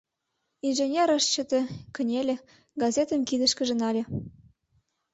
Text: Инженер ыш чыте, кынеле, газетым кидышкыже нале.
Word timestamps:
Инженер 0.67 1.09
ыш 1.17 1.25
чыте, 1.33 1.59
кынеле, 1.95 2.35
газетым 2.81 3.21
кидышкыже 3.29 3.75
нале. 3.81 4.03